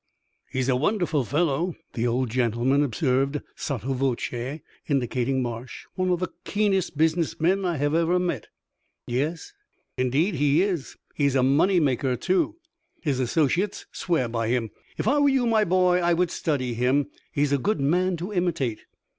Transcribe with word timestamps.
"He 0.49 0.57
is 0.57 0.67
a 0.67 0.75
wonderful 0.75 1.23
fellow," 1.23 1.75
the 1.93 2.07
old 2.07 2.31
gentleman 2.31 2.81
observed, 2.81 3.39
sotto 3.55 3.93
voce, 3.93 4.59
indicating 4.87 5.43
Marsh 5.43 5.85
"one 5.93 6.09
of 6.09 6.19
the 6.21 6.31
keenest 6.43 6.97
business 6.97 7.39
men 7.39 7.65
I 7.65 7.77
ever 7.77 8.17
met." 8.17 8.47
"Yes?" 9.05 9.53
"Indeed, 9.97 10.33
he 10.33 10.63
is. 10.63 10.97
He 11.13 11.27
is 11.27 11.35
a 11.35 11.43
money 11.43 11.79
maker, 11.79 12.15
too; 12.15 12.55
his 12.99 13.19
associates 13.19 13.85
swear 13.91 14.27
by 14.27 14.47
him. 14.47 14.71
If 14.97 15.07
I 15.07 15.19
were 15.19 15.29
you, 15.29 15.45
my 15.45 15.63
boy, 15.63 15.99
I 15.99 16.13
would 16.15 16.31
study 16.31 16.73
him; 16.73 17.11
he 17.31 17.43
is 17.43 17.51
a 17.53 17.59
good 17.59 17.79
man 17.79 18.17
to 18.17 18.33
imitate." 18.33 18.79